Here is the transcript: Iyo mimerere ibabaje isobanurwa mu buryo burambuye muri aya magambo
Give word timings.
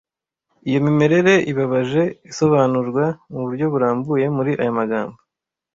Iyo 0.67 0.79
mimerere 0.87 1.33
ibabaje 1.51 2.03
isobanurwa 2.29 3.05
mu 3.31 3.39
buryo 3.45 3.65
burambuye 3.73 4.25
muri 4.35 4.51
aya 4.61 4.77
magambo 4.79 5.17